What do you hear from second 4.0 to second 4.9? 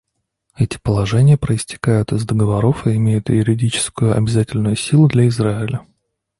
обязательную